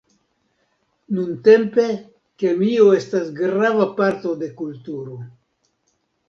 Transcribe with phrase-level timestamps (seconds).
[1.17, 1.85] Nuntempe
[2.43, 5.21] kemio estas grava parto de kulturo.